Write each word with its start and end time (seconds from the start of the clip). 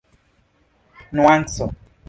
nuanco 1.13 1.65